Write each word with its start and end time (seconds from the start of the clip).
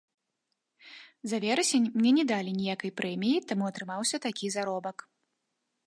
За 1.33 1.37
верасень 1.43 1.85
мне 1.99 2.11
не 2.19 2.25
далі 2.33 2.51
ніякай 2.63 2.91
прэміі, 3.03 3.45
таму 3.53 3.63
атрымаўся 3.71 4.15
такі 4.29 4.47
заробак. 4.57 4.97